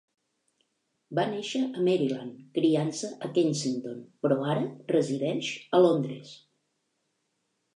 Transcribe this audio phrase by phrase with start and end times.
[1.17, 4.65] Va néixer a Maryland, criant-se a Kensington, però ara
[4.97, 6.33] resideix a Londres.